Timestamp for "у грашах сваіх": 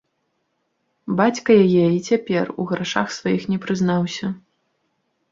2.63-3.45